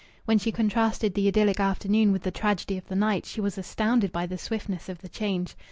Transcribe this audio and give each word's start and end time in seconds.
When 0.25 0.39
she 0.39 0.51
contrasted 0.51 1.13
the 1.13 1.27
idyllic 1.27 1.59
afternoon 1.59 2.11
with 2.11 2.23
the 2.23 2.31
tragedy 2.31 2.75
of 2.75 2.87
the 2.87 2.95
night, 2.95 3.23
she 3.27 3.39
was 3.39 3.59
astounded 3.59 4.11
by 4.11 4.25
the 4.25 4.35
swiftness 4.39 4.89
of 4.89 4.97
the 5.01 5.09
change. 5.09 5.55